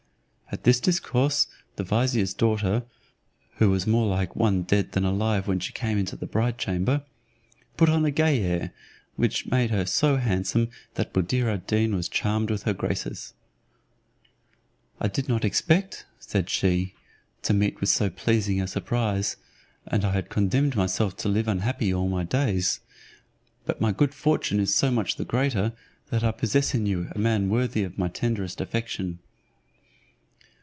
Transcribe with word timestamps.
At 0.53 0.65
this 0.65 0.81
discourse 0.81 1.47
the 1.77 1.83
vizier's 1.85 2.33
daughter 2.33 2.83
(who 3.55 3.69
was 3.69 3.87
more 3.87 4.05
like 4.05 4.35
one 4.35 4.63
dead 4.63 4.91
than 4.91 5.05
alive 5.05 5.47
when 5.47 5.61
she 5.61 5.71
came 5.71 5.97
into 5.97 6.17
the 6.17 6.25
bride 6.25 6.57
chamber) 6.57 7.05
put 7.77 7.87
on 7.87 8.03
a 8.03 8.11
gay 8.11 8.43
air, 8.43 8.73
which 9.15 9.45
made 9.45 9.69
her 9.69 9.85
so 9.85 10.17
handsome, 10.17 10.69
that 10.95 11.13
Buddir 11.13 11.47
ad 11.47 11.65
Deen 11.67 11.95
was 11.95 12.09
charmed 12.09 12.51
with 12.51 12.63
her 12.63 12.73
graces. 12.73 13.33
"I 14.99 15.07
did 15.07 15.29
not 15.29 15.45
expect," 15.45 16.05
said 16.19 16.49
she, 16.49 16.95
"to 17.43 17.53
meet 17.53 17.79
with 17.79 17.87
so 17.87 18.09
pleasing 18.09 18.59
a 18.61 18.67
surprise; 18.67 19.37
and 19.87 20.03
I 20.03 20.11
had 20.11 20.29
condemned 20.29 20.75
myself 20.75 21.15
to 21.17 21.29
live 21.29 21.47
unhappy 21.47 21.93
all 21.93 22.09
my 22.09 22.25
days. 22.25 22.81
But 23.63 23.79
my 23.79 23.93
good 23.93 24.13
fortune 24.13 24.59
is 24.59 24.75
so 24.75 24.91
much 24.91 25.15
the 25.15 25.23
greater, 25.23 25.71
that 26.09 26.25
I 26.25 26.31
possess 26.33 26.75
in 26.75 26.85
you 26.85 27.07
a 27.15 27.19
man 27.19 27.47
worthy 27.47 27.85
of 27.85 27.97
my 27.97 28.09
tenderest 28.09 28.59
affection." 28.59 29.19